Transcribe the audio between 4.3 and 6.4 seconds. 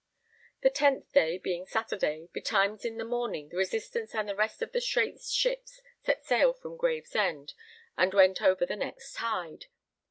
rest of the Straits ships set